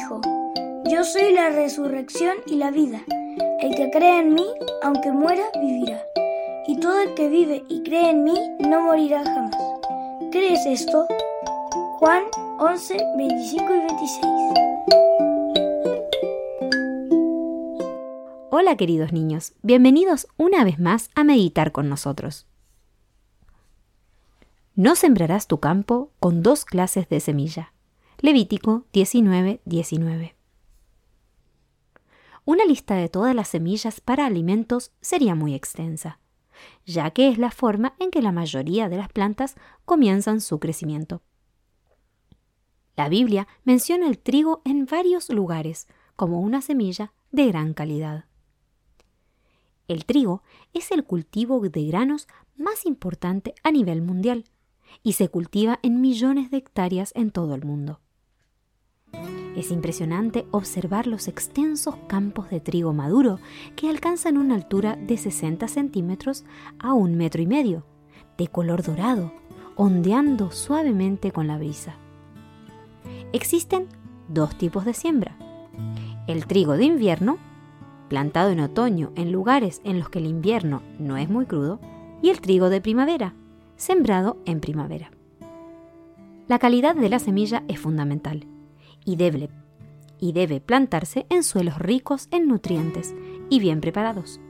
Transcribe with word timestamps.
dijo, 0.00 0.20
Yo 0.90 1.04
soy 1.04 1.32
la 1.32 1.50
resurrección 1.50 2.36
y 2.46 2.56
la 2.56 2.70
vida. 2.70 3.02
El 3.60 3.74
que 3.74 3.90
cree 3.90 4.20
en 4.20 4.34
mí, 4.34 4.46
aunque 4.82 5.12
muera, 5.12 5.44
vivirá. 5.60 6.02
Y 6.66 6.78
todo 6.78 7.00
el 7.00 7.14
que 7.14 7.28
vive 7.28 7.64
y 7.68 7.82
cree 7.82 8.10
en 8.10 8.24
mí, 8.24 8.34
no 8.60 8.80
morirá 8.80 9.22
jamás. 9.24 9.56
¿Crees 10.32 10.64
esto? 10.64 11.06
Juan 11.98 12.24
11, 12.58 12.96
25 13.16 13.74
y 13.74 13.78
26. 13.78 14.26
Hola 18.50 18.76
queridos 18.76 19.12
niños, 19.12 19.52
bienvenidos 19.62 20.26
una 20.36 20.64
vez 20.64 20.78
más 20.78 21.10
a 21.14 21.24
meditar 21.24 21.72
con 21.72 21.88
nosotros. 21.88 22.46
No 24.74 24.94
sembrarás 24.94 25.46
tu 25.46 25.60
campo 25.60 26.10
con 26.20 26.42
dos 26.42 26.64
clases 26.64 27.08
de 27.08 27.20
semilla. 27.20 27.72
Levítico 28.22 28.84
19, 28.92 29.62
19. 29.64 30.36
Una 32.44 32.66
lista 32.66 32.94
de 32.96 33.08
todas 33.08 33.34
las 33.34 33.48
semillas 33.48 34.02
para 34.02 34.26
alimentos 34.26 34.92
sería 35.00 35.34
muy 35.34 35.54
extensa, 35.54 36.20
ya 36.84 37.12
que 37.12 37.28
es 37.28 37.38
la 37.38 37.50
forma 37.50 37.94
en 37.98 38.10
que 38.10 38.20
la 38.20 38.30
mayoría 38.30 38.90
de 38.90 38.98
las 38.98 39.08
plantas 39.10 39.56
comienzan 39.86 40.42
su 40.42 40.60
crecimiento. 40.60 41.22
La 42.94 43.08
Biblia 43.08 43.48
menciona 43.64 44.06
el 44.06 44.18
trigo 44.18 44.60
en 44.66 44.84
varios 44.84 45.30
lugares 45.30 45.88
como 46.14 46.42
una 46.42 46.60
semilla 46.60 47.14
de 47.30 47.46
gran 47.46 47.72
calidad. 47.72 48.26
El 49.88 50.04
trigo 50.04 50.42
es 50.74 50.90
el 50.90 51.04
cultivo 51.04 51.58
de 51.60 51.86
granos 51.86 52.28
más 52.58 52.84
importante 52.84 53.54
a 53.62 53.70
nivel 53.70 54.02
mundial 54.02 54.44
y 55.02 55.14
se 55.14 55.30
cultiva 55.30 55.78
en 55.82 56.02
millones 56.02 56.50
de 56.50 56.58
hectáreas 56.58 57.12
en 57.14 57.30
todo 57.30 57.54
el 57.54 57.64
mundo. 57.64 57.98
Es 59.56 59.72
impresionante 59.72 60.46
observar 60.52 61.06
los 61.06 61.26
extensos 61.26 61.96
campos 62.06 62.50
de 62.50 62.60
trigo 62.60 62.92
maduro 62.92 63.40
que 63.74 63.90
alcanzan 63.90 64.38
una 64.38 64.54
altura 64.54 64.96
de 64.96 65.16
60 65.16 65.66
centímetros 65.66 66.44
a 66.78 66.92
un 66.92 67.16
metro 67.16 67.42
y 67.42 67.46
medio, 67.46 67.84
de 68.38 68.46
color 68.46 68.82
dorado, 68.82 69.32
ondeando 69.74 70.52
suavemente 70.52 71.32
con 71.32 71.48
la 71.48 71.58
brisa. 71.58 71.96
Existen 73.32 73.88
dos 74.28 74.56
tipos 74.56 74.84
de 74.84 74.94
siembra. 74.94 75.36
El 76.28 76.46
trigo 76.46 76.76
de 76.76 76.84
invierno, 76.84 77.38
plantado 78.08 78.50
en 78.50 78.60
otoño 78.60 79.10
en 79.16 79.32
lugares 79.32 79.80
en 79.84 79.98
los 79.98 80.08
que 80.10 80.20
el 80.20 80.26
invierno 80.26 80.82
no 80.98 81.16
es 81.16 81.28
muy 81.28 81.46
crudo, 81.46 81.80
y 82.22 82.28
el 82.28 82.40
trigo 82.40 82.68
de 82.68 82.80
primavera, 82.80 83.34
sembrado 83.76 84.36
en 84.44 84.60
primavera. 84.60 85.10
La 86.46 86.58
calidad 86.58 86.94
de 86.94 87.08
la 87.08 87.18
semilla 87.18 87.64
es 87.66 87.80
fundamental 87.80 88.46
y 89.10 89.16
debe, 89.16 89.50
y 90.20 90.32
debe 90.32 90.60
plantarse 90.60 91.26
en 91.30 91.42
suelos 91.42 91.78
ricos 91.78 92.28
en 92.30 92.46
nutrientes 92.46 93.12
y 93.48 93.58
bien 93.58 93.80
preparados. 93.80 94.40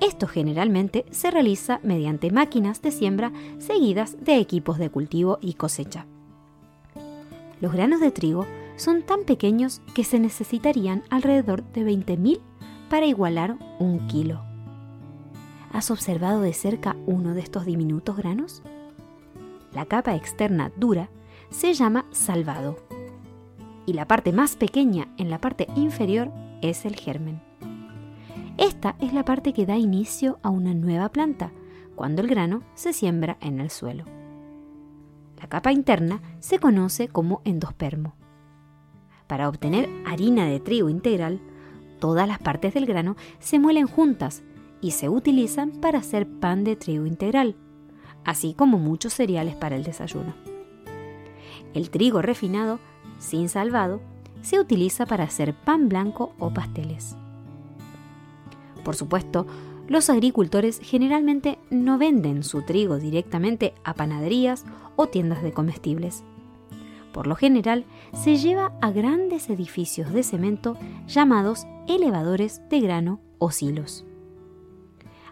Esto 0.00 0.26
generalmente 0.26 1.04
se 1.12 1.30
realiza 1.30 1.78
mediante 1.84 2.32
máquinas 2.32 2.82
de 2.82 2.90
siembra 2.90 3.30
seguidas 3.58 4.16
de 4.20 4.38
equipos 4.38 4.78
de 4.78 4.90
cultivo 4.90 5.38
y 5.40 5.54
cosecha. 5.54 6.06
Los 7.60 7.72
granos 7.72 8.00
de 8.00 8.10
trigo 8.10 8.46
son 8.74 9.02
tan 9.02 9.22
pequeños 9.22 9.80
que 9.94 10.02
se 10.02 10.18
necesitarían 10.18 11.04
alrededor 11.08 11.62
de 11.72 11.86
20.000 11.86 12.40
para 12.90 13.06
igualar 13.06 13.56
un 13.78 14.08
kilo. 14.08 14.42
¿Has 15.72 15.92
observado 15.92 16.40
de 16.40 16.52
cerca 16.52 16.96
uno 17.06 17.32
de 17.32 17.42
estos 17.42 17.64
diminutos 17.64 18.16
granos? 18.16 18.60
La 19.72 19.86
capa 19.86 20.16
externa 20.16 20.72
dura 20.76 21.10
se 21.50 21.74
llama 21.74 22.06
salvado 22.10 22.76
y 23.86 23.94
la 23.94 24.06
parte 24.06 24.32
más 24.32 24.56
pequeña 24.56 25.08
en 25.16 25.30
la 25.30 25.40
parte 25.40 25.66
inferior 25.76 26.30
es 26.60 26.84
el 26.84 26.96
germen. 26.96 27.40
Esta 28.58 28.96
es 29.00 29.12
la 29.12 29.24
parte 29.24 29.52
que 29.52 29.66
da 29.66 29.76
inicio 29.76 30.38
a 30.42 30.50
una 30.50 30.74
nueva 30.74 31.08
planta 31.08 31.52
cuando 31.94 32.22
el 32.22 32.28
grano 32.28 32.62
se 32.74 32.92
siembra 32.92 33.38
en 33.40 33.60
el 33.60 33.70
suelo. 33.70 34.04
La 35.40 35.48
capa 35.48 35.72
interna 35.72 36.20
se 36.38 36.58
conoce 36.58 37.08
como 37.08 37.42
endospermo. 37.44 38.14
Para 39.26 39.48
obtener 39.48 39.88
harina 40.06 40.46
de 40.46 40.60
trigo 40.60 40.88
integral, 40.88 41.40
todas 41.98 42.28
las 42.28 42.38
partes 42.38 42.74
del 42.74 42.86
grano 42.86 43.16
se 43.40 43.58
muelen 43.58 43.86
juntas 43.86 44.42
y 44.80 44.92
se 44.92 45.08
utilizan 45.08 45.70
para 45.72 45.98
hacer 45.98 46.28
pan 46.28 46.64
de 46.64 46.76
trigo 46.76 47.06
integral, 47.06 47.56
así 48.24 48.54
como 48.54 48.78
muchos 48.78 49.14
cereales 49.14 49.56
para 49.56 49.76
el 49.76 49.84
desayuno. 49.84 50.34
El 51.74 51.90
trigo 51.90 52.20
refinado 52.20 52.78
sin 53.18 53.48
salvado, 53.48 54.00
se 54.42 54.58
utiliza 54.58 55.06
para 55.06 55.24
hacer 55.24 55.54
pan 55.54 55.88
blanco 55.88 56.34
o 56.38 56.52
pasteles. 56.52 57.16
Por 58.84 58.96
supuesto, 58.96 59.46
los 59.88 60.10
agricultores 60.10 60.80
generalmente 60.82 61.58
no 61.70 61.98
venden 61.98 62.42
su 62.42 62.62
trigo 62.62 62.98
directamente 62.98 63.74
a 63.84 63.94
panaderías 63.94 64.64
o 64.96 65.08
tiendas 65.08 65.42
de 65.42 65.52
comestibles. 65.52 66.24
Por 67.12 67.26
lo 67.26 67.36
general, 67.36 67.84
se 68.14 68.36
lleva 68.36 68.72
a 68.80 68.90
grandes 68.90 69.50
edificios 69.50 70.12
de 70.12 70.22
cemento 70.22 70.76
llamados 71.06 71.66
elevadores 71.88 72.62
de 72.70 72.80
grano 72.80 73.20
o 73.38 73.50
silos. 73.50 74.04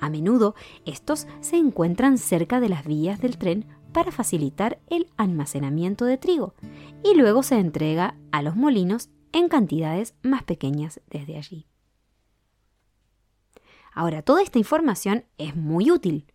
A 0.00 0.10
menudo 0.10 0.54
estos 0.84 1.28
se 1.40 1.56
encuentran 1.56 2.18
cerca 2.18 2.60
de 2.60 2.68
las 2.68 2.84
vías 2.84 3.20
del 3.20 3.38
tren 3.38 3.66
para 3.92 4.12
facilitar 4.12 4.80
el 4.88 5.08
almacenamiento 5.16 6.04
de 6.04 6.18
trigo 6.18 6.54
y 7.04 7.14
luego 7.14 7.42
se 7.42 7.58
entrega 7.58 8.16
a 8.30 8.42
los 8.42 8.56
molinos 8.56 9.10
en 9.32 9.48
cantidades 9.48 10.14
más 10.22 10.42
pequeñas 10.42 11.00
desde 11.08 11.36
allí. 11.36 11.66
Ahora, 13.94 14.22
toda 14.22 14.42
esta 14.42 14.58
información 14.58 15.24
es 15.38 15.54
muy 15.54 15.90
útil, 15.90 16.26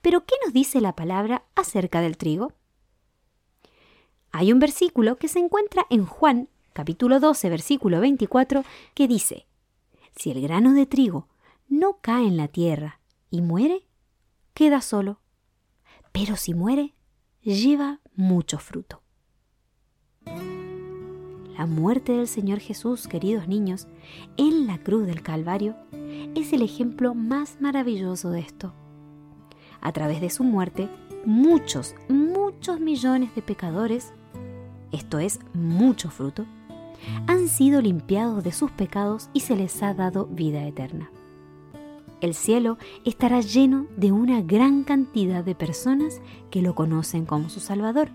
pero 0.00 0.24
¿qué 0.24 0.34
nos 0.44 0.52
dice 0.52 0.80
la 0.80 0.94
palabra 0.94 1.44
acerca 1.54 2.00
del 2.00 2.16
trigo? 2.16 2.52
Hay 4.30 4.52
un 4.52 4.60
versículo 4.60 5.16
que 5.16 5.28
se 5.28 5.40
encuentra 5.40 5.86
en 5.90 6.06
Juan 6.06 6.48
capítulo 6.72 7.20
12 7.20 7.50
versículo 7.50 8.00
24 8.00 8.64
que 8.94 9.08
dice, 9.08 9.46
Si 10.16 10.30
el 10.30 10.40
grano 10.40 10.72
de 10.72 10.86
trigo 10.86 11.28
no 11.68 11.98
cae 12.00 12.26
en 12.26 12.36
la 12.36 12.48
tierra 12.48 13.00
y 13.30 13.42
muere, 13.42 13.86
queda 14.54 14.80
solo 14.80 15.21
pero 16.12 16.36
si 16.36 16.54
muere, 16.54 16.94
lleva 17.42 18.00
mucho 18.14 18.58
fruto. 18.58 19.02
La 21.56 21.66
muerte 21.66 22.12
del 22.12 22.28
Señor 22.28 22.60
Jesús, 22.60 23.08
queridos 23.08 23.48
niños, 23.48 23.86
en 24.36 24.66
la 24.66 24.78
cruz 24.78 25.06
del 25.06 25.22
Calvario, 25.22 25.76
es 26.34 26.52
el 26.52 26.62
ejemplo 26.62 27.14
más 27.14 27.60
maravilloso 27.60 28.30
de 28.30 28.40
esto. 28.40 28.74
A 29.80 29.92
través 29.92 30.20
de 30.20 30.30
su 30.30 30.44
muerte, 30.44 30.88
muchos, 31.24 31.94
muchos 32.08 32.80
millones 32.80 33.34
de 33.34 33.42
pecadores, 33.42 34.12
esto 34.92 35.18
es, 35.18 35.40
mucho 35.54 36.10
fruto, 36.10 36.46
han 37.26 37.48
sido 37.48 37.80
limpiados 37.80 38.44
de 38.44 38.52
sus 38.52 38.70
pecados 38.70 39.28
y 39.32 39.40
se 39.40 39.56
les 39.56 39.82
ha 39.82 39.92
dado 39.94 40.26
vida 40.26 40.64
eterna 40.66 41.10
el 42.22 42.34
cielo 42.34 42.78
estará 43.04 43.40
lleno 43.40 43.86
de 43.96 44.12
una 44.12 44.42
gran 44.42 44.84
cantidad 44.84 45.44
de 45.44 45.54
personas 45.54 46.20
que 46.50 46.62
lo 46.62 46.74
conocen 46.74 47.26
como 47.26 47.48
su 47.48 47.60
Salvador. 47.60 48.10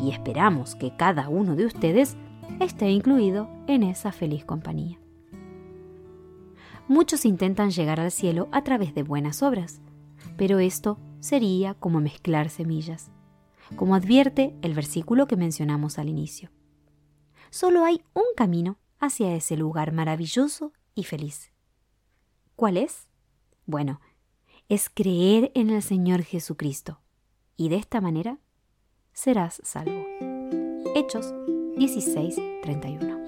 Y 0.00 0.10
esperamos 0.10 0.74
que 0.74 0.96
cada 0.96 1.28
uno 1.28 1.56
de 1.56 1.66
ustedes 1.66 2.16
esté 2.60 2.90
incluido 2.90 3.48
en 3.66 3.82
esa 3.82 4.12
feliz 4.12 4.44
compañía. 4.44 4.98
Muchos 6.88 7.24
intentan 7.24 7.70
llegar 7.70 7.98
al 7.98 8.12
cielo 8.12 8.48
a 8.52 8.62
través 8.62 8.94
de 8.94 9.02
buenas 9.02 9.42
obras, 9.42 9.80
pero 10.36 10.60
esto 10.60 10.98
sería 11.18 11.74
como 11.74 12.00
mezclar 12.00 12.48
semillas, 12.48 13.10
como 13.74 13.96
advierte 13.96 14.54
el 14.62 14.74
versículo 14.74 15.26
que 15.26 15.36
mencionamos 15.36 15.98
al 15.98 16.08
inicio. 16.08 16.50
Solo 17.50 17.84
hay 17.84 18.02
un 18.14 18.24
camino 18.36 18.78
hacia 19.00 19.34
ese 19.34 19.56
lugar 19.56 19.92
maravilloso 19.92 20.72
y 20.94 21.04
feliz. 21.04 21.52
¿Cuál 22.54 22.76
es? 22.76 23.08
Bueno, 23.66 24.00
es 24.68 24.88
creer 24.88 25.50
en 25.56 25.70
el 25.70 25.82
Señor 25.82 26.22
Jesucristo, 26.22 27.00
y 27.56 27.68
de 27.68 27.74
esta 27.76 28.00
manera 28.00 28.38
serás 29.12 29.60
salvo. 29.64 30.06
Hechos 30.94 31.34
16, 31.76 32.36
31. 32.62 33.24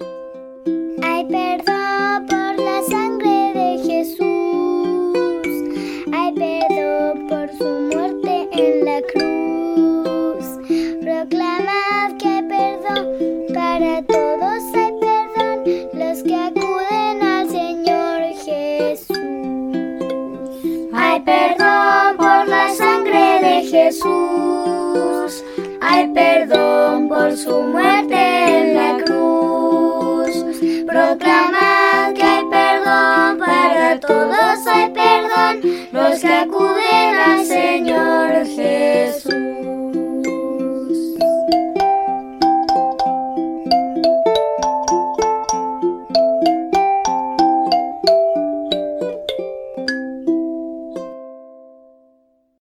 Hay 1.03 1.25
perdón 1.25 2.25
por 2.25 2.55
la 2.57 2.81
sangre 2.89 3.51
de 3.53 3.83
Jesús. 3.83 4.23
Hay 6.13 6.33
perdón 6.33 7.27
por 7.27 7.49
su 7.57 7.88
Jesús. 23.89 25.43
Hay 25.81 26.13
perdón 26.13 27.09
por 27.09 27.35
su 27.35 27.59
muerte 27.63 28.15
en 28.15 28.75
la 28.75 29.03
cruz. 29.03 30.29
Proclamad 30.85 32.13
que 32.13 32.21
hay 32.23 32.45
perdón 32.51 33.39
para 33.39 33.99
todos. 33.99 34.38